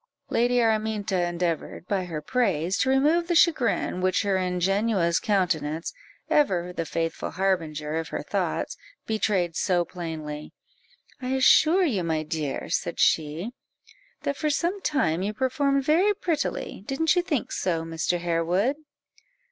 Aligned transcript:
Lady 0.31 0.59
Araminta 0.59 1.27
endeavoured, 1.27 1.87
by 1.87 2.05
her 2.05 2.23
praise, 2.23 2.75
to 2.79 2.89
remove 2.89 3.27
the 3.27 3.35
chagrin 3.35 4.01
which 4.01 4.23
her 4.23 4.35
ingenuous 4.35 5.19
countenance 5.19 5.93
(ever 6.27 6.73
the 6.73 6.87
faithful 6.87 7.29
harbinger 7.29 7.97
of 7.97 8.07
her 8.09 8.23
thoughts) 8.23 8.75
betrayed 9.05 9.55
so 9.55 9.85
plainly 9.85 10.53
"I 11.21 11.35
assure 11.35 11.83
you, 11.85 12.03
my 12.03 12.23
dear," 12.23 12.67
said 12.67 12.99
she, 12.99 13.51
"that 14.23 14.37
for 14.37 14.49
some 14.49 14.81
time 14.81 15.21
you 15.21 15.35
performed 15.35 15.83
very 15.83 16.15
prettily; 16.15 16.81
didn't 16.87 17.15
you 17.15 17.21
think 17.21 17.51
so, 17.51 17.83
Mr. 17.83 18.17
Harewood?" 18.17 18.77